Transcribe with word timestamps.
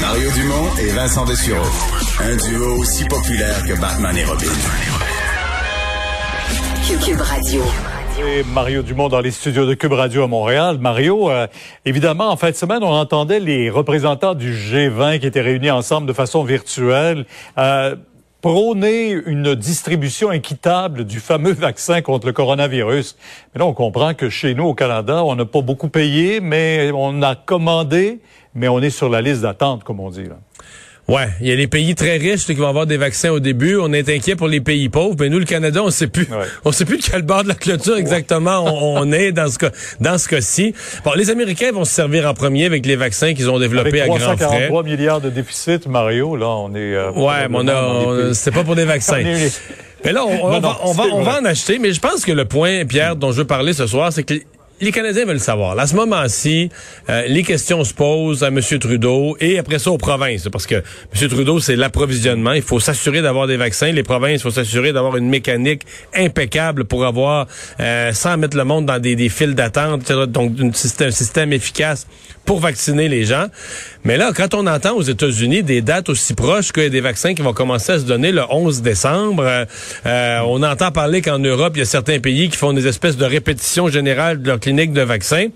Mario 0.00 0.30
Dumont 0.32 0.76
et 0.80 0.90
Vincent 0.90 1.24
Dessureau. 1.24 1.66
Un 2.20 2.36
duo 2.36 2.78
aussi 2.78 3.04
populaire 3.04 3.62
que 3.66 3.80
Batman 3.80 4.16
et 4.16 4.24
Robin. 4.24 4.46
Cube 7.04 7.20
Radio. 7.20 7.62
Et 8.20 8.42
Mario 8.44 8.82
Dumont 8.82 9.08
dans 9.08 9.20
les 9.20 9.30
studios 9.30 9.66
de 9.66 9.74
Cube 9.74 9.92
Radio 9.92 10.24
à 10.24 10.26
Montréal. 10.26 10.78
Mario, 10.78 11.30
euh, 11.30 11.46
évidemment, 11.84 12.30
en 12.30 12.36
fin 12.36 12.50
de 12.50 12.56
semaine, 12.56 12.82
on 12.82 12.92
entendait 12.92 13.40
les 13.40 13.70
représentants 13.70 14.34
du 14.34 14.52
G20 14.52 15.18
qui 15.20 15.26
étaient 15.26 15.40
réunis 15.40 15.70
ensemble 15.70 16.06
de 16.06 16.12
façon 16.12 16.44
virtuelle. 16.44 17.24
Euh, 17.58 17.96
prôner 18.42 19.12
une 19.12 19.54
distribution 19.54 20.32
équitable 20.32 21.04
du 21.04 21.20
fameux 21.20 21.52
vaccin 21.52 22.02
contre 22.02 22.26
le 22.26 22.32
coronavirus. 22.32 23.16
Mais 23.54 23.60
là, 23.60 23.66
on 23.66 23.72
comprend 23.72 24.14
que 24.14 24.28
chez 24.28 24.54
nous, 24.54 24.64
au 24.64 24.74
Canada, 24.74 25.24
on 25.24 25.36
n'a 25.36 25.46
pas 25.46 25.62
beaucoup 25.62 25.88
payé, 25.88 26.40
mais 26.40 26.90
on 26.92 27.22
a 27.22 27.36
commandé, 27.36 28.18
mais 28.54 28.66
on 28.66 28.80
est 28.80 28.90
sur 28.90 29.08
la 29.08 29.22
liste 29.22 29.42
d'attente, 29.42 29.84
comme 29.84 30.00
on 30.00 30.10
dit. 30.10 30.24
Là. 30.24 30.38
Ouais, 31.08 31.28
il 31.40 31.48
y 31.48 31.52
a 31.52 31.56
les 31.56 31.66
pays 31.66 31.94
très 31.96 32.16
riches 32.16 32.46
qui 32.46 32.54
vont 32.54 32.68
avoir 32.68 32.86
des 32.86 32.96
vaccins 32.96 33.30
au 33.30 33.40
début. 33.40 33.76
On 33.76 33.92
est 33.92 34.08
inquiet 34.08 34.36
pour 34.36 34.46
les 34.46 34.60
pays 34.60 34.88
pauvres, 34.88 35.16
mais 35.18 35.28
nous, 35.28 35.40
le 35.40 35.44
Canada, 35.44 35.82
on 35.82 35.90
sait 35.90 36.06
plus. 36.06 36.28
On 36.64 36.70
sait 36.70 36.84
plus 36.84 36.98
de 36.98 37.02
quel 37.02 37.22
bord 37.22 37.42
de 37.42 37.48
la 37.48 37.54
clôture 37.54 37.96
exactement 37.96 38.64
on, 39.00 39.10
est 39.12 39.32
dans 39.32 39.50
ce 39.50 39.58
cas, 39.58 39.70
dans 40.00 40.16
ce 40.16 40.28
cas-ci. 40.28 40.74
Bon, 41.04 41.12
les 41.16 41.30
Américains 41.30 41.72
vont 41.72 41.84
se 41.84 41.92
servir 41.92 42.28
en 42.28 42.34
premier 42.34 42.66
avec 42.66 42.86
les 42.86 42.96
vaccins 42.96 43.34
qu'ils 43.34 43.50
ont 43.50 43.58
développés 43.58 44.00
à 44.00 44.06
grand 44.06 44.36
frais. 44.36 44.68
3 44.68 44.82
milliards 44.84 45.20
de 45.20 45.28
déficit, 45.28 45.86
Mario. 45.86 46.36
Là, 46.36 46.46
on 46.48 46.74
est. 46.74 46.94
Euh, 46.94 47.10
ouais, 47.12 47.48
mais 47.48 47.58
on 47.58 47.68
a, 47.68 48.34
c'est 48.34 48.52
pas 48.52 48.64
pour 48.64 48.76
des 48.76 48.84
vaccins. 48.86 49.22
mais 50.04 50.12
là, 50.12 50.24
on, 50.24 50.60
va, 50.60 50.78
on 50.84 50.92
va, 50.92 51.04
on 51.12 51.22
va 51.22 51.40
en 51.40 51.44
acheter. 51.44 51.78
Mais 51.78 51.92
je 51.92 52.00
pense 52.00 52.24
que 52.24 52.32
le 52.32 52.44
point, 52.44 52.84
Pierre, 52.84 53.16
dont 53.16 53.32
je 53.32 53.38
veux 53.38 53.46
parler 53.46 53.72
ce 53.72 53.86
soir, 53.86 54.12
c'est 54.12 54.22
que 54.22 54.34
les 54.82 54.90
Canadiens 54.90 55.24
veulent 55.24 55.38
savoir. 55.38 55.78
à 55.78 55.86
ce 55.86 55.94
moment-ci, 55.94 56.68
euh, 57.08 57.22
les 57.28 57.44
questions 57.44 57.84
se 57.84 57.94
posent 57.94 58.42
à 58.42 58.48
M. 58.48 58.60
Trudeau 58.80 59.36
et 59.38 59.58
après 59.58 59.78
ça 59.78 59.92
aux 59.92 59.98
provinces, 59.98 60.48
parce 60.50 60.66
que 60.66 60.74
M. 60.74 61.28
Trudeau, 61.28 61.60
c'est 61.60 61.76
l'approvisionnement. 61.76 62.52
Il 62.52 62.62
faut 62.62 62.80
s'assurer 62.80 63.22
d'avoir 63.22 63.46
des 63.46 63.56
vaccins. 63.56 63.92
Les 63.92 64.02
provinces, 64.02 64.40
il 64.40 64.42
faut 64.42 64.50
s'assurer 64.50 64.92
d'avoir 64.92 65.16
une 65.16 65.28
mécanique 65.28 65.82
impeccable 66.14 66.84
pour 66.84 67.06
avoir, 67.06 67.46
euh, 67.78 68.12
sans 68.12 68.36
mettre 68.36 68.56
le 68.56 68.64
monde 68.64 68.86
dans 68.86 68.98
des, 68.98 69.14
des 69.14 69.28
files 69.28 69.54
d'attente, 69.54 70.10
donc 70.10 70.54
un 70.60 70.72
système, 70.72 71.08
un 71.08 71.12
système 71.12 71.52
efficace 71.52 72.08
pour 72.44 72.58
vacciner 72.58 73.08
les 73.08 73.24
gens. 73.24 73.46
Mais 74.02 74.16
là, 74.16 74.32
quand 74.34 74.52
on 74.54 74.66
entend 74.66 74.96
aux 74.96 75.02
États-Unis 75.02 75.62
des 75.62 75.80
dates 75.80 76.08
aussi 76.08 76.34
proches 76.34 76.72
qu'il 76.72 76.82
y 76.82 76.86
a 76.86 76.88
des 76.88 77.00
vaccins 77.00 77.34
qui 77.34 77.42
vont 77.42 77.52
commencer 77.52 77.92
à 77.92 77.98
se 78.00 78.04
donner 78.04 78.32
le 78.32 78.42
11 78.50 78.82
décembre, 78.82 79.66
euh, 80.06 80.40
on 80.44 80.60
entend 80.64 80.90
parler 80.90 81.22
qu'en 81.22 81.38
Europe, 81.38 81.74
il 81.76 81.80
y 81.80 81.82
a 81.82 81.86
certains 81.86 82.18
pays 82.18 82.48
qui 82.48 82.56
font 82.56 82.72
des 82.72 82.88
espèces 82.88 83.16
de 83.16 83.24
répétitions 83.24 83.88
générales 83.88 84.42
de 84.42 84.48
leur 84.48 84.58
clinique 84.58 84.71
de 84.72 85.02
vaccins 85.02 85.48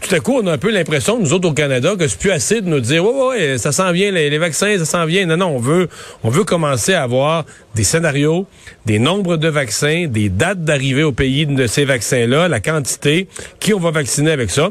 tout 0.00 0.14
à 0.14 0.20
coup, 0.20 0.38
on 0.40 0.46
a 0.46 0.52
un 0.52 0.58
peu 0.58 0.70
l'impression, 0.70 1.18
nous 1.18 1.32
autres 1.32 1.48
au 1.48 1.52
Canada, 1.52 1.94
que 1.98 2.06
c'est 2.06 2.18
plus 2.18 2.30
assez 2.30 2.60
de 2.60 2.68
nous 2.68 2.80
dire, 2.80 3.04
ouais, 3.04 3.28
ouais, 3.28 3.58
ça 3.58 3.72
s'en 3.72 3.90
vient, 3.92 4.10
les, 4.10 4.38
vaccins, 4.38 4.78
ça 4.78 4.84
s'en 4.84 5.04
vient. 5.04 5.26
Non, 5.26 5.36
non, 5.36 5.46
on 5.48 5.58
veut, 5.58 5.88
on 6.22 6.30
veut 6.30 6.44
commencer 6.44 6.94
à 6.94 7.02
avoir 7.02 7.44
des 7.74 7.84
scénarios, 7.84 8.46
des 8.86 8.98
nombres 8.98 9.36
de 9.36 9.48
vaccins, 9.48 10.06
des 10.08 10.28
dates 10.28 10.64
d'arrivée 10.64 11.02
au 11.02 11.12
pays 11.12 11.46
de 11.46 11.66
ces 11.66 11.84
vaccins-là, 11.84 12.48
la 12.48 12.60
quantité, 12.60 13.28
qui 13.60 13.74
on 13.74 13.80
va 13.80 13.90
vacciner 13.90 14.30
avec 14.30 14.50
ça. 14.50 14.70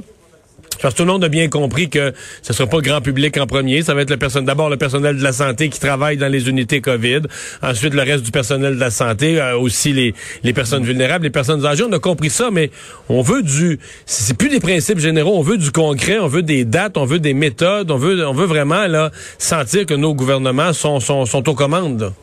Parce 0.81 0.93
que 0.93 0.97
tout 0.97 1.05
le 1.05 1.11
monde 1.11 1.23
a 1.23 1.29
bien 1.29 1.49
compris 1.49 1.89
que 1.89 2.13
ce 2.41 2.53
sera 2.53 2.67
pas 2.67 2.77
le 2.77 2.83
grand 2.83 3.01
public 3.01 3.37
en 3.37 3.47
premier. 3.47 3.81
Ça 3.81 3.93
va 3.93 4.01
être 4.01 4.09
le 4.09 4.17
personne, 4.17 4.45
d'abord 4.45 4.69
le 4.69 4.77
personnel 4.77 5.17
de 5.17 5.23
la 5.23 5.33
santé 5.33 5.69
qui 5.69 5.79
travaille 5.79 6.17
dans 6.17 6.31
les 6.31 6.49
unités 6.49 6.81
COVID. 6.81 7.21
Ensuite, 7.61 7.93
le 7.93 8.01
reste 8.01 8.23
du 8.23 8.31
personnel 8.31 8.75
de 8.75 8.79
la 8.79 8.91
santé, 8.91 9.39
euh, 9.39 9.57
aussi 9.57 9.93
les, 9.93 10.13
les 10.43 10.53
personnes 10.53 10.83
vulnérables, 10.83 11.23
les 11.23 11.29
personnes 11.29 11.65
âgées. 11.65 11.83
On 11.83 11.91
a 11.93 11.99
compris 11.99 12.29
ça, 12.29 12.49
mais 12.51 12.71
on 13.09 13.21
veut 13.21 13.43
du, 13.43 13.79
c'est 14.05 14.37
plus 14.37 14.49
des 14.49 14.59
principes 14.59 14.99
généraux. 14.99 15.37
On 15.37 15.41
veut 15.41 15.57
du 15.57 15.71
concret. 15.71 16.19
On 16.19 16.27
veut 16.27 16.43
des 16.43 16.65
dates. 16.65 16.97
On 16.97 17.05
veut 17.05 17.19
des 17.19 17.33
méthodes. 17.33 17.91
On 17.91 17.97
veut, 17.97 18.25
on 18.25 18.33
veut 18.33 18.45
vraiment, 18.45 18.85
sentir 19.37 19.85
que 19.85 19.93
nos 19.93 20.13
gouvernements 20.13 20.73
sont, 20.73 20.99
sont 20.99 21.49
aux 21.49 21.55
commandes. 21.55 22.13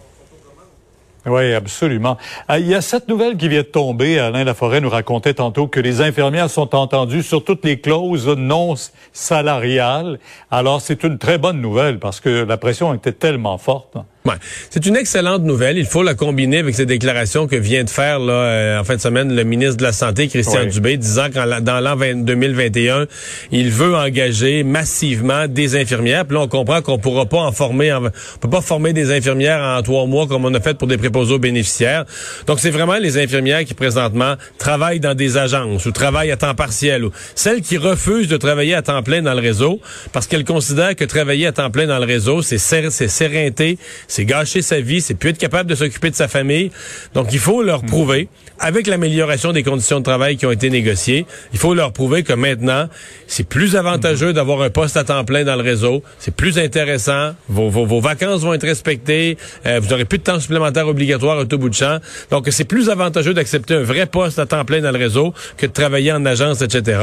Oui, 1.27 1.55
absolument. 1.55 2.19
Ah, 2.49 2.59
il 2.59 2.67
y 2.67 2.75
a 2.75 2.83
cette 2.83 3.09
nouvelle 3.09 3.37
qui 3.39 3.49
vient 3.49 3.63
de 3.63 3.67
tomber. 3.67 4.19
Alain 4.19 4.45
Laforêt 4.45 4.81
nous 4.81 4.91
racontait 4.91 5.35
tantôt 5.35 5.67
que 5.69 5.81
les 5.81 6.03
infirmières 6.03 6.51
sont 6.51 6.75
entendues 6.75 7.23
sur 7.23 7.43
toutes 7.43 7.65
les 7.65 7.81
clauses 7.81 8.29
non 8.29 8.75
salariales. 9.13 10.19
Alors, 10.51 10.83
c'est 10.83 11.03
une 11.03 11.17
très 11.17 11.39
bonne 11.39 11.63
nouvelle 11.63 11.99
parce 11.99 12.21
que 12.21 12.45
la 12.45 12.59
pression 12.59 12.93
était 12.93 13.13
tellement 13.13 13.57
forte. 13.57 13.97
Ouais. 14.27 14.37
C'est 14.71 14.87
une 14.87 14.97
excellente 14.97 15.43
nouvelle. 15.43 15.77
Il 15.77 15.85
faut 15.85 16.03
la 16.03 16.15
combiner 16.15 16.57
avec 16.57 16.75
ces 16.75 16.87
déclarations 16.87 17.47
que 17.47 17.57
vient 17.57 17.85
de 17.85 17.91
faire 17.91 18.19
là, 18.19 18.33
euh, 18.33 18.81
en 18.81 18.83
fin 18.83 18.97
de 18.97 19.01
semaine 19.03 19.37
le 19.37 19.45
ministre 19.45 19.77
de 19.77 19.83
la 19.83 19.93
Santé, 19.93 20.29
Christian 20.29 20.65
Dubé, 20.65 20.97
disant 20.97 21.27
qu'en 21.31 21.61
dans 21.61 21.81
l'an 21.81 21.95
2021, 21.95 23.07
il 23.53 23.71
veut 23.71 23.95
engager 23.95 24.63
massivement 24.63 25.47
des 25.47 25.77
infirmières. 25.79 26.25
Puis 26.25 26.39
là, 26.39 26.45
on 26.45 26.49
comprend 26.49 26.81
qu'on 26.81 26.99
pourra 26.99 27.27
pas 27.27 27.41
en 27.41 27.53
former, 27.53 27.93
on 27.93 28.11
peut 28.41 28.49
pas 28.49 28.63
former 28.63 28.95
des 28.95 29.13
infirmières 29.13 29.61
en 29.61 29.83
trois 29.83 30.07
mois 30.07 30.27
comme 30.27 30.47
on 30.47 30.55
a 30.55 30.61
fait 30.61 30.73
pour 30.73 30.89
des 30.89 30.97
préposés 30.97 31.35
aux 31.35 31.39
bénéficiaires. 31.39 32.07
Donc, 32.47 32.61
c'est 32.61 32.71
vraiment 32.71 32.97
les 32.97 33.19
infirmières 33.19 33.67
qui 33.67 33.75
présentement 33.75 34.37
travaillent 34.57 35.01
dans 35.01 35.15
des 35.15 35.37
agences 35.37 35.85
ou 35.85 35.93
travaillent 35.93 36.31
à 36.31 36.39
temps 36.39 36.55
partiel 36.55 37.05
ou 37.05 37.11
celles 37.35 37.61
qui 37.61 37.77
refusent 37.77 38.29
de 38.29 38.39
travailler 38.39 38.75
à 38.75 38.81
temps 38.81 39.03
plein 39.03 39.21
dans 39.21 39.35
le 39.35 39.43
réseau 39.43 39.81
parce 40.15 40.27
qu'elles 40.27 40.47
considèrent 40.47 40.97
que 40.97 41.05
travailler 41.05 41.47
à 41.47 41.53
temps 41.53 41.71
plein 41.71 41.87
dans 41.87 41.99
le 41.99 42.07
réseau, 42.07 42.41
c'est 42.41 42.57
sérénité, 42.57 43.77
c'est 44.15 44.25
gâcher 44.25 44.63
sa 44.63 44.81
vie, 44.81 45.01
c'est 45.01 45.15
plus 45.15 45.31
être 45.31 45.39
capable 45.39 45.69
de 45.69 45.75
s'occuper 45.75 46.09
de 46.09 46.15
sa 46.15 46.29
famille. 46.29 46.71
Donc, 47.15 47.33
il 47.33 47.41
faut 47.41 47.65
leur 47.65 47.83
prouver, 47.83 48.29
avec 48.61 48.87
l'amélioration 48.87 49.51
des 49.51 49.65
conditions 49.65 49.99
de 49.99 50.05
travail 50.05 50.37
qui 50.37 50.47
ont 50.47 50.53
été 50.53 50.71
négociées, 50.71 51.27
il 51.53 51.59
faut 51.59 51.75
leur 51.75 51.93
prouver 51.93 52.23
que 52.23 52.33
maintenant, 52.33 52.89
c'est 53.27 53.43
plus 53.43 53.75
avantageux 53.75 54.33
d'avoir 54.33 54.63
un 54.63 54.71
poste 54.71 54.97
à 54.97 55.03
temps 55.03 55.25
plein 55.25 55.43
dans 55.43 55.57
le 55.57 55.63
réseau, 55.63 56.05
c'est 56.21 56.33
plus 56.33 56.61
intéressant, 56.61 57.33
vos, 57.49 57.71
vos, 57.71 58.01
vacances 58.01 58.43
vont 58.43 58.55
être 58.55 58.67
respectées, 58.67 59.37
euh, 59.67 59.81
vous 59.83 59.93
aurez 59.93 60.05
plus 60.05 60.19
de 60.19 60.23
temps 60.23 60.39
supplémentaire 60.39 60.87
obligatoire 60.87 61.39
au 61.39 61.45
tout 61.45 61.59
bout 61.59 61.69
de 61.69 61.75
champ. 61.75 61.99
Donc, 62.31 62.47
c'est 62.53 62.65
plus 62.65 62.91
avantageux 62.91 63.35
d'accepter 63.35 63.75
un 63.75 63.83
vrai 63.83 64.07
poste 64.07 64.39
à 64.39 64.47
temps 64.47 64.65
plein 64.65 64.81
dans 64.81 64.93
le 64.93 64.99
réseau 64.99 65.35
que 65.57 65.67
de 65.67 65.73
travailler 65.73 66.13
en 66.13 66.25
agence, 66.25 66.63
etc. 66.63 67.01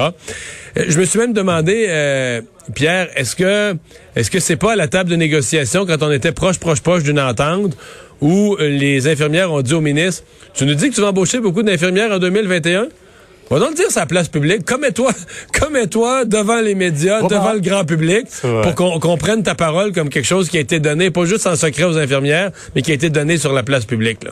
Euh, 0.77 0.85
je 0.88 0.97
me 0.97 1.03
suis 1.03 1.19
même 1.19 1.33
demandé, 1.33 1.88
euh, 1.89 2.41
Pierre, 2.73 3.09
est-ce 3.16 3.35
que 3.35 3.75
est-ce 4.16 4.29
que 4.31 4.39
c'est 4.39 4.55
pas 4.55 4.73
à 4.73 4.75
la 4.75 4.88
table 4.88 5.09
de 5.09 5.16
négociation 5.16 5.85
quand 5.85 6.01
on 6.03 6.11
était 6.11 6.31
proche, 6.31 6.59
proche, 6.59 6.81
proche 6.81 7.03
d'une 7.03 7.19
entente 7.19 7.75
où 8.22 8.55
euh, 8.59 8.69
les 8.69 9.07
infirmières 9.07 9.51
ont 9.51 9.61
dit 9.61 9.73
au 9.73 9.81
ministre, 9.81 10.23
tu 10.53 10.66
nous 10.66 10.75
dis 10.75 10.89
que 10.89 10.95
tu 10.95 11.01
vas 11.01 11.07
embaucher 11.07 11.39
beaucoup 11.39 11.63
d'infirmières 11.63 12.11
en 12.11 12.19
2021? 12.19 12.88
Va 13.50 13.59
donc 13.59 13.71
le 13.71 13.75
dire 13.75 13.91
sa 13.91 14.05
place 14.05 14.29
publique. 14.29 14.63
Commets-toi, 14.63 15.11
commets-toi 15.59 16.23
devant 16.25 16.61
les 16.61 16.75
médias, 16.75 17.21
devant 17.23 17.51
le 17.51 17.59
grand 17.59 17.83
public, 17.83 18.27
pour 18.41 18.75
qu'on 18.75 19.00
comprenne 19.00 19.44
ta 19.44 19.55
parole 19.55 19.91
comme 19.91 20.09
quelque 20.09 20.27
chose 20.27 20.47
qui 20.50 20.57
a 20.57 20.61
été 20.61 20.79
donné, 20.79 21.11
pas 21.11 21.25
juste 21.25 21.47
en 21.47 21.55
secret 21.57 21.83
aux 21.83 21.97
infirmières, 21.97 22.51
mais 22.75 22.81
qui 22.81 22.91
a 22.91 22.94
été 22.94 23.09
donné 23.09 23.38
sur 23.38 23.51
la 23.51 23.63
place 23.63 23.83
publique. 23.83 24.23
Là. 24.23 24.31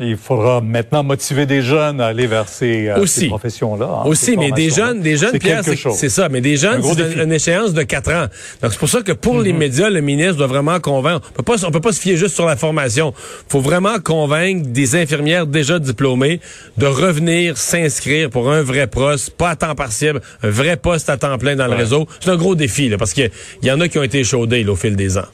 Il 0.00 0.16
faudra 0.16 0.60
maintenant 0.60 1.04
motiver 1.04 1.46
des 1.46 1.62
jeunes 1.62 2.00
à 2.00 2.06
aller 2.06 2.26
vers 2.26 2.48
ces, 2.48 2.88
euh, 2.88 3.28
professions-là. 3.28 3.86
Hein, 3.86 4.08
aussi, 4.08 4.36
mais 4.36 4.50
des 4.50 4.68
jeunes, 4.68 5.00
des 5.00 5.16
jeunes, 5.16 5.38
Pierre, 5.38 5.62
c'est 5.64 6.08
ça. 6.08 6.28
Mais 6.28 6.40
des 6.40 6.56
jeunes, 6.56 6.82
c'est 6.82 7.22
une 7.22 7.32
échéance 7.32 7.72
de 7.74 7.82
quatre 7.84 8.12
ans. 8.12 8.26
Donc 8.60 8.72
c'est 8.72 8.78
pour 8.78 8.88
ça 8.88 9.02
que 9.02 9.12
pour 9.12 9.40
les 9.40 9.52
mhm. 9.52 9.58
médias, 9.58 9.90
le 9.90 10.00
ministre 10.00 10.34
doit 10.34 10.48
vraiment 10.48 10.80
convaincre. 10.80 11.30
On 11.30 11.34
peut 11.34 11.42
pas, 11.44 11.64
on 11.64 11.70
peut 11.70 11.80
pas 11.80 11.92
se 11.92 12.00
fier 12.00 12.16
juste 12.16 12.34
sur 12.34 12.46
la 12.46 12.56
formation. 12.56 13.14
Faut 13.48 13.60
vraiment 13.60 14.00
convaincre 14.00 14.66
des 14.68 14.96
infirmières 14.96 15.46
déjà 15.46 15.78
diplômées 15.78 16.40
de 16.76 16.86
revenir 16.86 17.56
s'inscrire 17.56 18.30
pour 18.30 18.50
un 18.50 18.62
vrai 18.62 18.88
poste, 18.88 19.30
pas 19.30 19.50
à 19.50 19.56
temps 19.56 19.76
partiel, 19.76 20.20
un 20.42 20.50
vrai 20.50 20.76
poste 20.76 21.08
à 21.08 21.16
temps 21.16 21.38
plein 21.38 21.54
dans 21.54 21.68
le 21.68 21.74
réseau. 21.74 22.08
C'est 22.18 22.30
un 22.30 22.36
gros 22.36 22.56
défi 22.56 22.88
là, 22.88 22.98
parce 22.98 23.12
qu'il 23.12 23.30
y, 23.62 23.70
en 23.70 23.80
a 23.80 23.88
qui 23.88 23.98
ont 23.98 24.02
été 24.02 24.18
échaudés 24.18 24.64
au 24.66 24.74
fil 24.74 24.96
des 24.96 25.18
ans. 25.18 25.26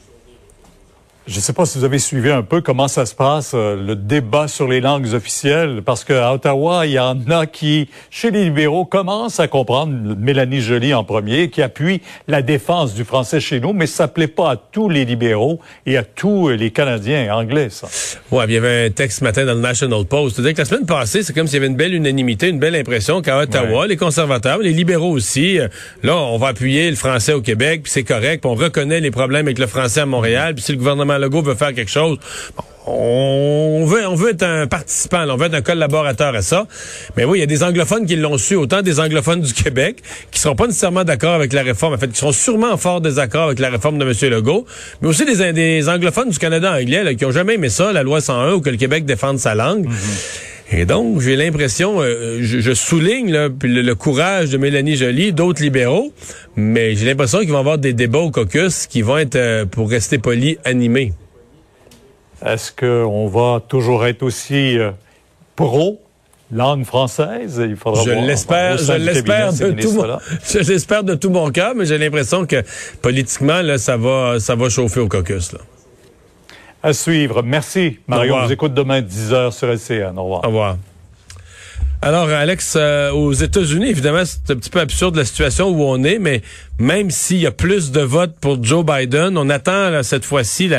Je 1.27 1.35
ne 1.35 1.41
sais 1.41 1.53
pas 1.53 1.67
si 1.67 1.77
vous 1.77 1.83
avez 1.83 1.99
suivi 1.99 2.31
un 2.31 2.41
peu 2.41 2.61
comment 2.61 2.87
ça 2.87 3.05
se 3.05 3.13
passe, 3.13 3.51
euh, 3.53 3.75
le 3.75 3.95
débat 3.95 4.47
sur 4.47 4.67
les 4.67 4.81
langues 4.81 5.13
officielles, 5.13 5.83
parce 5.85 6.03
qu'à 6.03 6.33
Ottawa, 6.33 6.87
il 6.87 6.93
y 6.93 6.99
en 6.99 7.15
a 7.29 7.45
qui, 7.45 7.89
chez 8.09 8.31
les 8.31 8.45
libéraux, 8.45 8.85
commencent 8.85 9.39
à 9.39 9.47
comprendre, 9.47 10.15
Mélanie 10.17 10.61
Joly 10.61 10.95
en 10.95 11.03
premier, 11.03 11.51
qui 11.51 11.61
appuie 11.61 12.01
la 12.27 12.41
défense 12.41 12.95
du 12.95 13.03
français 13.03 13.39
chez 13.39 13.59
nous, 13.59 13.71
mais 13.71 13.85
ça 13.85 14.07
ne 14.07 14.11
plaît 14.11 14.27
pas 14.27 14.49
à 14.49 14.55
tous 14.55 14.89
les 14.89 15.05
libéraux 15.05 15.59
et 15.85 15.95
à 15.95 16.03
tous 16.03 16.49
les 16.49 16.71
Canadiens 16.71 17.31
anglais, 17.35 17.67
ça. 17.69 17.87
Ouais, 18.31 18.45
il 18.47 18.53
y 18.55 18.57
avait 18.57 18.87
un 18.87 18.89
texte 18.89 19.19
ce 19.19 19.23
matin 19.23 19.45
dans 19.45 19.53
le 19.53 19.59
National 19.59 20.05
Post. 20.05 20.37
C'est-à-dire 20.37 20.55
que 20.55 20.61
la 20.61 20.65
semaine 20.65 20.87
passée, 20.87 21.21
c'est 21.21 21.33
comme 21.33 21.45
s'il 21.45 21.57
y 21.57 21.57
avait 21.57 21.67
une 21.67 21.77
belle 21.77 21.93
unanimité, 21.93 22.49
une 22.49 22.59
belle 22.59 22.75
impression 22.75 23.21
qu'à 23.21 23.37
Ottawa, 23.37 23.85
les 23.85 23.95
conservateurs, 23.95 24.57
les 24.57 24.73
libéraux 24.73 25.11
aussi, 25.11 25.59
euh, 25.59 25.67
là, 26.01 26.17
on 26.17 26.39
va 26.39 26.47
appuyer 26.47 26.89
le 26.89 26.95
français 26.95 27.33
au 27.33 27.41
Québec, 27.41 27.83
puis 27.83 27.91
c'est 27.91 28.03
correct, 28.03 28.41
puis 28.41 28.49
on 28.49 28.55
reconnaît 28.55 29.01
les 29.01 29.11
problèmes 29.11 29.45
avec 29.45 29.59
le 29.59 29.67
français 29.67 29.99
à 29.99 30.07
Montréal, 30.07 30.55
puis 30.55 30.63
si 30.63 30.71
le 30.71 30.79
gouvernement 30.79 31.10
le 31.17 31.25
Legault 31.25 31.41
veut 31.41 31.55
faire 31.55 31.73
quelque 31.73 31.91
chose, 31.91 32.17
on 32.87 33.85
veut, 33.85 34.07
on 34.07 34.15
veut 34.15 34.31
être 34.31 34.43
un 34.43 34.65
participant, 34.65 35.25
on 35.29 35.37
veut 35.37 35.45
être 35.45 35.53
un 35.53 35.61
collaborateur 35.61 36.35
à 36.35 36.41
ça. 36.41 36.65
Mais 37.15 37.25
oui, 37.25 37.37
il 37.37 37.41
y 37.41 37.43
a 37.43 37.47
des 37.47 37.63
anglophones 37.63 38.05
qui 38.05 38.15
l'ont 38.15 38.37
su, 38.37 38.55
autant 38.55 38.81
des 38.81 38.99
anglophones 38.99 39.41
du 39.41 39.53
Québec, 39.53 40.01
qui 40.31 40.39
seront 40.39 40.55
pas 40.55 40.65
nécessairement 40.65 41.03
d'accord 41.03 41.33
avec 41.33 41.53
la 41.53 41.61
réforme, 41.61 41.93
en 41.93 41.97
fait, 41.97 42.07
qui 42.07 42.17
seront 42.17 42.31
sûrement 42.31 42.71
en 42.71 42.77
fort 42.77 43.01
désaccord 43.01 43.47
avec 43.47 43.59
la 43.59 43.69
réforme 43.69 43.99
de 43.99 44.05
M. 44.05 44.31
Legault, 44.31 44.65
mais 45.01 45.09
aussi 45.09 45.25
des, 45.25 45.89
anglophones 45.89 46.29
du 46.29 46.39
Canada 46.39 46.73
anglais, 46.73 47.15
qui 47.15 47.25
ont 47.25 47.31
jamais 47.31 47.55
aimé 47.55 47.69
ça, 47.69 47.91
la 47.91 48.03
loi 48.03 48.19
101, 48.19 48.53
ou 48.53 48.61
que 48.61 48.69
le 48.69 48.77
Québec 48.77 49.05
défende 49.05 49.37
sa 49.37 49.53
langue. 49.53 49.87
Mm-hmm. 49.87 50.50
Et 50.73 50.85
donc, 50.85 51.19
j'ai 51.19 51.35
l'impression, 51.35 52.01
euh, 52.01 52.39
je, 52.41 52.73
souligne 52.73 53.29
le, 53.29 53.93
courage 53.93 54.51
de 54.51 54.57
Mélanie 54.57 54.95
Joly, 54.95 55.33
d'autres 55.33 55.61
libéraux, 55.61 56.13
mais 56.55 56.95
j'ai 56.95 57.05
l'impression 57.05 57.39
qu'il 57.39 57.49
va 57.49 57.57
y 57.57 57.59
avoir 57.59 57.77
des 57.77 57.91
débats 57.91 58.19
au 58.19 58.31
caucus 58.31 58.87
qui 58.87 59.01
vont 59.01 59.17
être, 59.17 59.35
euh, 59.35 59.65
pour 59.65 59.89
rester 59.89 60.17
poli, 60.17 60.57
animés. 60.63 61.11
Est-ce 62.45 62.71
qu'on 62.71 63.27
va 63.27 63.61
toujours 63.67 64.05
être 64.05 64.23
aussi 64.23 64.79
euh, 64.79 64.91
pro 65.57 65.99
langue 66.53 66.85
française? 66.85 67.61
Il 67.67 67.75
faudra 67.75 68.03
je 68.05 68.11
l'espère, 68.11 68.77
je 68.77 68.93
l'espère 68.93 69.51
de 69.51 69.71
tout 69.71 69.91
mon, 69.91 70.05
je 70.49 70.59
l'espère 70.59 71.03
de 71.03 71.15
tout 71.15 71.29
mon 71.29 71.51
cœur, 71.51 71.75
mais 71.75 71.85
j'ai 71.85 71.97
l'impression 71.97 72.45
que 72.45 72.63
politiquement 73.01 73.61
là, 73.61 73.77
ça 73.77 73.97
va, 73.97 74.39
ça 74.39 74.55
va 74.55 74.69
chauffer 74.69 75.01
au 75.01 75.09
caucus 75.09 75.51
là. 75.51 75.59
À 76.83 76.93
suivre. 76.93 77.43
Merci, 77.43 77.99
Mario. 78.07 78.35
On 78.35 78.45
vous 78.45 78.51
écoute 78.51 78.73
demain 78.73 79.01
10h 79.01 79.51
sur 79.51 79.67
LCN. 79.67 80.17
Au 80.17 80.23
revoir. 80.23 80.43
Au 80.43 80.47
revoir. 80.47 80.77
Alors, 82.01 82.29
Alex, 82.29 82.73
euh, 82.75 83.11
aux 83.11 83.31
États-Unis, 83.31 83.87
évidemment, 83.87 84.23
c'est 84.25 84.51
un 84.51 84.55
petit 84.55 84.71
peu 84.71 84.79
absurde 84.79 85.15
la 85.15 85.25
situation 85.25 85.69
où 85.69 85.83
on 85.83 86.03
est, 86.03 86.17
mais 86.17 86.41
même 86.81 87.11
s'il 87.11 87.37
y 87.37 87.47
a 87.47 87.51
plus 87.51 87.91
de 87.91 88.01
votes 88.01 88.33
pour 88.41 88.61
Joe 88.63 88.83
Biden, 88.83 89.37
on 89.37 89.49
attend 89.49 90.01
cette 90.03 90.25
fois-ci 90.25 90.69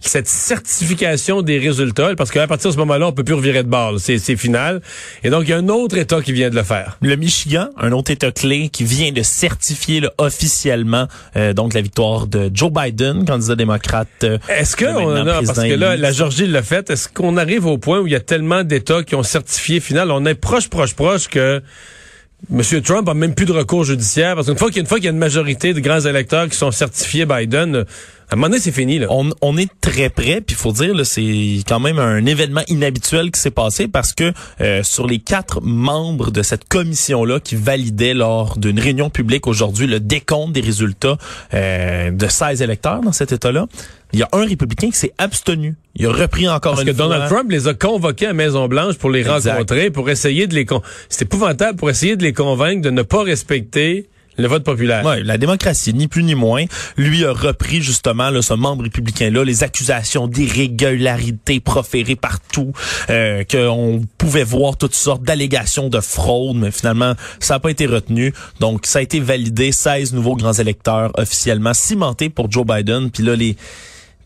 cette 0.00 0.26
certification 0.26 1.42
des 1.42 1.58
résultats, 1.58 2.14
parce 2.16 2.30
qu'à 2.30 2.46
partir 2.46 2.70
de 2.70 2.74
ce 2.74 2.78
moment-là, 2.80 3.06
on 3.08 3.12
peut 3.12 3.24
plus 3.24 3.34
revirer 3.34 3.62
de 3.62 3.68
bord. 3.68 3.94
C'est 3.98 4.36
final. 4.36 4.80
Et 5.22 5.30
donc, 5.30 5.44
il 5.44 5.50
y 5.50 5.52
a 5.52 5.58
un 5.58 5.68
autre 5.68 5.96
État 5.96 6.20
qui 6.20 6.32
vient 6.32 6.50
de 6.50 6.56
le 6.56 6.62
faire. 6.62 6.98
Le 7.00 7.16
Michigan, 7.16 7.68
un 7.78 7.92
autre 7.92 8.10
État 8.10 8.32
clé 8.32 8.68
qui 8.68 8.84
vient 8.84 9.12
de 9.12 9.22
certifier 9.22 10.02
officiellement 10.18 11.06
euh, 11.36 11.52
donc 11.52 11.74
la 11.74 11.80
victoire 11.80 12.26
de 12.26 12.50
Joe 12.52 12.72
Biden, 12.72 13.24
candidat 13.24 13.54
démocrate. 13.54 14.08
Euh, 14.24 14.38
est-ce 14.48 14.76
que 14.76 14.84
on 14.86 15.26
a, 15.26 15.42
parce 15.42 15.58
que 15.60 15.74
là, 15.74 15.96
la 15.96 16.12
Georgie 16.12 16.46
l'a 16.46 16.62
fait, 16.62 16.90
est-ce 16.90 17.08
qu'on 17.08 17.36
arrive 17.36 17.66
au 17.66 17.78
point 17.78 18.00
où 18.00 18.06
il 18.06 18.12
y 18.12 18.16
a 18.16 18.20
tellement 18.20 18.64
d'États 18.64 19.02
qui 19.02 19.14
ont 19.14 19.22
certifié 19.22 19.80
final, 19.80 20.10
on 20.10 20.24
est 20.26 20.34
proche, 20.34 20.68
proche, 20.68 20.94
proche 20.94 21.28
que 21.28 21.62
M. 22.52 22.82
Trump 22.82 23.08
a 23.08 23.14
même 23.14 23.34
plus 23.34 23.46
de 23.46 23.52
recours 23.52 23.84
judiciaire 23.84 24.34
parce 24.34 24.46
qu'une 24.46 24.58
fois 24.86 24.98
qu'il 24.98 25.04
y 25.04 25.08
a 25.08 25.12
une 25.12 25.18
majorité 25.18 25.72
de 25.72 25.80
grands 25.80 26.00
électeurs 26.00 26.48
qui 26.48 26.56
sont 26.56 26.70
certifiés 26.70 27.26
Biden, 27.26 27.76
euh, 27.76 27.84
à 28.30 28.34
un 28.34 28.36
moment 28.36 28.48
donné, 28.48 28.60
c'est 28.60 28.72
fini. 28.72 28.98
Là. 28.98 29.06
On, 29.10 29.56
est 29.56 29.70
très 29.80 30.08
près, 30.08 30.40
puis 30.40 30.54
il 30.54 30.56
faut 30.56 30.72
dire, 30.72 30.94
c'est 31.04 31.58
quand 31.68 31.78
même 31.78 31.98
un 31.98 32.24
événement 32.24 32.62
inhabituel 32.68 33.30
qui 33.30 33.38
s'est 33.38 33.50
passé 33.50 33.86
parce 33.86 34.12
que 34.12 34.32
euh, 34.60 34.82
sur 34.82 35.06
les 35.06 35.18
quatre 35.18 35.60
membres 35.62 36.30
de 36.30 36.42
cette 36.42 36.66
commission-là 36.66 37.38
qui 37.40 37.54
validaient 37.54 38.14
lors 38.14 38.58
d'une 38.58 38.80
réunion 38.80 39.10
publique 39.10 39.46
aujourd'hui 39.46 39.86
le 39.86 40.00
décompte 40.00 40.52
des 40.52 40.62
résultats 40.62 41.18
euh, 41.52 42.10
de 42.10 42.26
16 42.26 42.62
électeurs 42.62 43.00
dans 43.02 43.12
cet 43.12 43.32
État-là, 43.32 43.66
il 44.14 44.20
y 44.20 44.22
a 44.22 44.28
un 44.32 44.46
républicain 44.46 44.90
qui 44.90 44.96
s'est 44.96 45.12
abstenu. 45.18 45.74
Il 45.96 46.06
a 46.06 46.12
repris 46.12 46.48
encore 46.48 46.74
Parce 46.74 46.84
que 46.84 46.92
Donald 46.92 47.28
Trump 47.28 47.50
les 47.50 47.66
a 47.66 47.74
convoqués 47.74 48.26
à 48.26 48.32
Maison-Blanche 48.32 48.94
pour 48.96 49.10
les 49.10 49.24
rencontrer, 49.24 49.90
pour 49.90 50.08
essayer 50.08 50.46
de 50.46 50.54
les... 50.54 50.64
Con... 50.64 50.82
C'est 51.08 51.24
épouvantable 51.24 51.76
pour 51.76 51.90
essayer 51.90 52.16
de 52.16 52.22
les 52.22 52.32
convaincre 52.32 52.80
de 52.80 52.90
ne 52.90 53.02
pas 53.02 53.24
respecter 53.24 54.08
le 54.36 54.46
vote 54.46 54.62
populaire. 54.62 55.04
Ouais, 55.04 55.22
la 55.22 55.36
démocratie, 55.36 55.94
ni 55.94 56.06
plus 56.06 56.22
ni 56.22 56.34
moins. 56.36 56.64
Lui 56.96 57.24
a 57.24 57.32
repris 57.32 57.82
justement 57.82 58.30
là, 58.30 58.40
ce 58.40 58.54
membre 58.54 58.84
républicain-là 58.84 59.44
les 59.44 59.64
accusations 59.64 60.28
d'irrégularité 60.28 61.58
proférées 61.58 62.16
partout, 62.16 62.72
euh, 63.10 63.42
qu'on 63.44 64.02
pouvait 64.18 64.44
voir 64.44 64.76
toutes 64.76 64.94
sortes 64.94 65.22
d'allégations 65.22 65.88
de 65.88 66.00
fraude, 66.00 66.56
mais 66.56 66.70
finalement, 66.70 67.14
ça 67.40 67.54
n'a 67.54 67.60
pas 67.60 67.70
été 67.70 67.86
retenu. 67.86 68.32
Donc, 68.60 68.86
ça 68.86 69.00
a 69.00 69.02
été 69.02 69.18
validé. 69.18 69.72
16 69.72 70.12
nouveaux 70.12 70.36
grands 70.36 70.52
électeurs 70.52 71.10
officiellement 71.16 71.74
cimentés 71.74 72.28
pour 72.28 72.50
Joe 72.50 72.66
Biden. 72.66 73.10
Puis 73.10 73.22
là, 73.22 73.34
les 73.36 73.56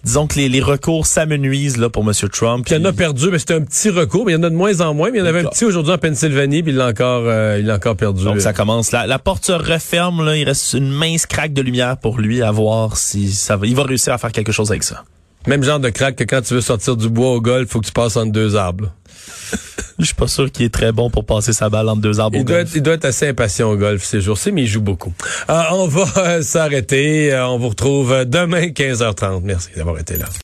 disons 0.04 0.26
que 0.26 0.38
les, 0.38 0.60
recours 0.60 1.06
s'amenuisent 1.06 1.76
là 1.76 1.88
pour 1.88 2.02
M. 2.02 2.12
Trump. 2.30 2.66
il 2.68 2.74
y 2.74 2.76
en 2.76 2.84
a 2.84 2.92
perdu, 2.92 3.28
mais 3.30 3.38
c'était 3.38 3.54
un 3.54 3.62
petit 3.62 3.90
recours, 3.90 4.24
mais 4.26 4.32
il 4.32 4.36
y 4.36 4.38
en 4.38 4.42
a 4.42 4.50
de 4.50 4.54
moins 4.54 4.80
en 4.80 4.94
moins. 4.94 5.10
Mais 5.10 5.18
il 5.18 5.20
y 5.20 5.24
en 5.24 5.26
avait 5.26 5.40
un 5.40 5.44
petit 5.44 5.64
aujourd'hui 5.64 5.92
en 5.92 5.98
Pennsylvanie, 5.98 6.62
puis 6.62 6.72
il 6.72 6.78
l'a 6.78 6.88
encore, 6.88 7.24
euh, 7.26 7.58
il 7.58 7.66
l'a 7.66 7.76
encore 7.76 7.96
perdu. 7.96 8.24
Donc 8.24 8.40
ça 8.40 8.52
commence. 8.52 8.92
La, 8.92 9.06
la 9.06 9.18
porte 9.18 9.44
se 9.44 9.52
referme. 9.52 10.24
Là, 10.24 10.36
il 10.36 10.44
reste 10.44 10.72
une 10.72 10.90
mince 10.90 11.26
craque 11.26 11.52
de 11.52 11.62
lumière 11.62 11.96
pour 11.96 12.18
lui 12.18 12.42
à 12.42 12.50
voir 12.50 12.96
si 12.96 13.30
ça 13.32 13.56
va. 13.56 13.66
Il 13.66 13.76
va 13.76 13.84
réussir 13.84 14.12
à 14.12 14.18
faire 14.18 14.32
quelque 14.32 14.52
chose 14.52 14.70
avec 14.70 14.84
ça. 14.84 15.04
Même 15.46 15.62
genre 15.62 15.80
de 15.80 15.88
craque 15.88 16.16
que 16.16 16.24
quand 16.24 16.42
tu 16.42 16.54
veux 16.54 16.60
sortir 16.60 16.96
du 16.96 17.08
bois 17.08 17.30
au 17.30 17.40
golf, 17.40 17.70
faut 17.70 17.80
que 17.80 17.86
tu 17.86 17.92
passes 17.92 18.16
entre 18.16 18.32
deux 18.32 18.56
arbres. 18.56 18.92
Je 19.98 20.04
suis 20.04 20.14
pas 20.14 20.28
sûr 20.28 20.50
qu'il 20.52 20.66
est 20.66 20.72
très 20.72 20.92
bon 20.92 21.10
pour 21.10 21.24
passer 21.24 21.52
sa 21.52 21.68
balle 21.68 21.88
entre 21.88 22.00
deux 22.00 22.20
arbres 22.20 22.38
il 22.38 22.44
doit 22.44 22.60
Être, 22.60 22.70
il 22.76 22.82
doit 22.82 22.94
être 22.94 23.04
assez 23.04 23.26
impatient 23.26 23.68
au 23.68 23.76
golf 23.76 24.04
ces 24.04 24.20
jours-ci, 24.20 24.52
mais 24.52 24.62
il 24.62 24.68
joue 24.68 24.80
beaucoup. 24.80 25.12
Euh, 25.50 25.62
on 25.72 25.88
va 25.88 26.06
euh, 26.18 26.42
s'arrêter. 26.42 27.36
on 27.36 27.58
vous 27.58 27.70
retrouve 27.70 28.24
demain 28.24 28.66
15h30. 28.66 29.40
Merci 29.42 29.70
d'avoir 29.76 29.98
été 29.98 30.16
là. 30.16 30.28